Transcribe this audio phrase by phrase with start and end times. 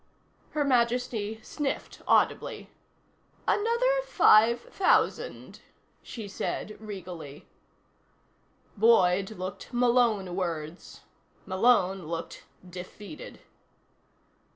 [0.57, 2.71] Her Majesty sniffed audibly.
[3.47, 5.59] "Another five thousand,"
[6.01, 7.45] she said regally.
[8.75, 11.01] Boyd looked Malonewards.
[11.45, 13.41] Malone looked defeated.